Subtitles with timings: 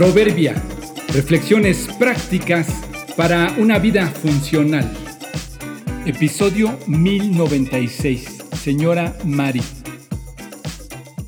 [0.00, 0.54] Proverbia.
[1.12, 2.66] Reflexiones prácticas
[3.18, 4.90] para una vida funcional.
[6.06, 8.46] Episodio 1096.
[8.54, 9.60] Señora Mari.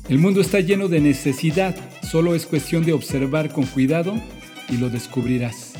[0.09, 4.15] El mundo está lleno de necesidad, solo es cuestión de observar con cuidado
[4.67, 5.73] y lo descubrirás.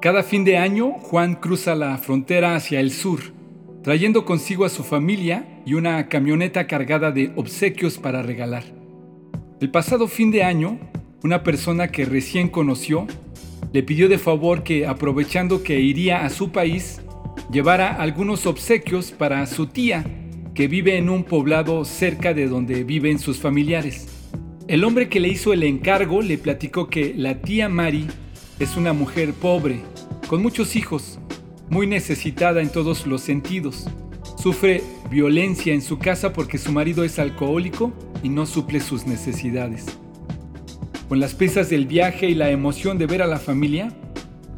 [0.00, 3.18] Cada fin de año, Juan cruza la frontera hacia el sur,
[3.82, 8.77] trayendo consigo a su familia y una camioneta cargada de obsequios para regalar.
[9.60, 10.78] El pasado fin de año,
[11.24, 13.08] una persona que recién conoció
[13.72, 17.02] le pidió de favor que, aprovechando que iría a su país,
[17.50, 20.04] llevara algunos obsequios para su tía,
[20.54, 24.06] que vive en un poblado cerca de donde viven sus familiares.
[24.68, 28.06] El hombre que le hizo el encargo le platicó que la tía Mari
[28.60, 29.80] es una mujer pobre,
[30.28, 31.18] con muchos hijos,
[31.68, 33.88] muy necesitada en todos los sentidos.
[34.48, 39.84] Sufre violencia en su casa porque su marido es alcohólico y no suple sus necesidades.
[41.06, 43.92] Con las prisas del viaje y la emoción de ver a la familia,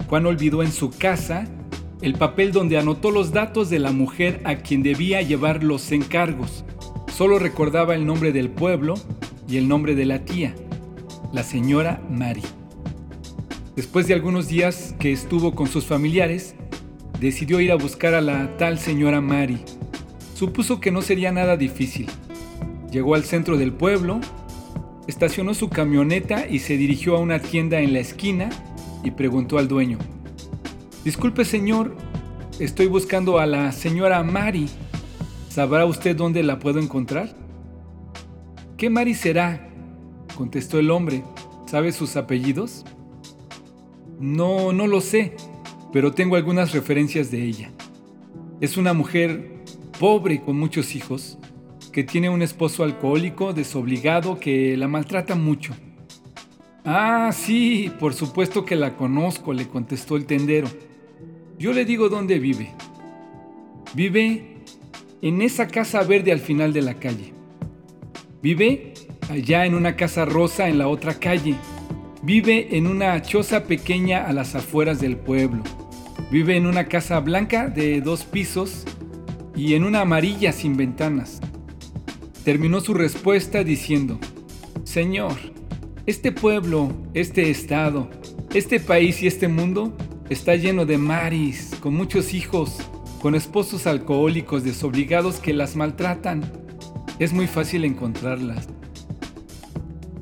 [0.08, 1.48] Juan olvidó en su casa
[2.02, 6.64] el papel donde anotó los datos de la mujer a quien debía llevar los encargos.
[7.12, 8.94] Solo recordaba el nombre del pueblo
[9.48, 10.54] y el nombre de la tía,
[11.32, 12.42] la señora Mari.
[13.74, 16.54] Después de algunos días que estuvo con sus familiares,
[17.20, 19.58] decidió ir a buscar a la tal señora Mari.
[20.34, 22.06] Supuso que no sería nada difícil.
[22.90, 24.20] Llegó al centro del pueblo,
[25.06, 28.48] estacionó su camioneta y se dirigió a una tienda en la esquina
[29.04, 29.98] y preguntó al dueño,
[31.04, 31.94] Disculpe señor,
[32.58, 34.68] estoy buscando a la señora Mari.
[35.50, 37.34] ¿Sabrá usted dónde la puedo encontrar?
[38.78, 39.68] ¿Qué Mari será?
[40.36, 41.22] contestó el hombre.
[41.66, 42.84] ¿Sabe sus apellidos?
[44.18, 45.36] No, no lo sé,
[45.92, 47.70] pero tengo algunas referencias de ella.
[48.60, 49.50] Es una mujer
[49.98, 51.38] pobre con muchos hijos
[51.92, 55.74] que tiene un esposo alcohólico desobligado que la maltrata mucho.
[56.84, 60.68] Ah, sí, por supuesto que la conozco, le contestó el tendero.
[61.58, 62.72] Yo le digo dónde vive.
[63.94, 64.56] Vive
[65.20, 67.32] en esa casa verde al final de la calle.
[68.42, 68.94] Vive
[69.28, 71.56] allá en una casa rosa en la otra calle.
[72.22, 75.62] Vive en una choza pequeña a las afueras del pueblo.
[76.30, 78.84] Vive en una casa blanca de dos pisos
[79.56, 81.40] y en una amarilla sin ventanas
[82.44, 84.18] terminó su respuesta diciendo,
[84.84, 85.34] Señor,
[86.06, 88.10] este pueblo, este estado,
[88.54, 89.96] este país y este mundo
[90.28, 92.78] está lleno de maris, con muchos hijos,
[93.20, 96.42] con esposos alcohólicos desobligados que las maltratan.
[97.18, 98.68] Es muy fácil encontrarlas.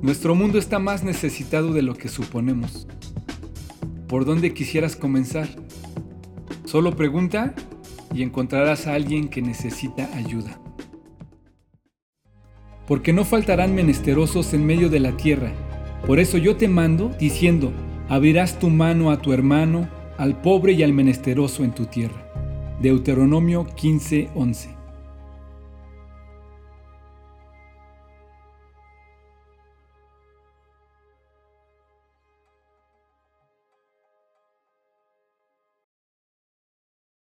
[0.02, 2.86] Nuestro mundo está más necesitado de lo que suponemos.
[4.06, 5.48] ¿Por dónde quisieras comenzar?
[6.64, 7.54] Solo pregunta
[8.14, 10.60] y encontrarás a alguien que necesita ayuda
[12.88, 15.52] porque no faltarán menesterosos en medio de la tierra.
[16.06, 17.70] Por eso yo te mando, diciendo,
[18.08, 22.24] abrirás tu mano a tu hermano, al pobre y al menesteroso en tu tierra.
[22.80, 24.77] Deuteronomio 15:11